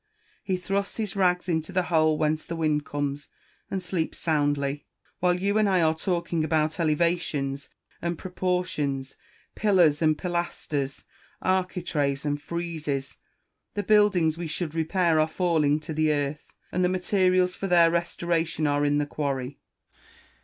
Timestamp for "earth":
16.11-16.51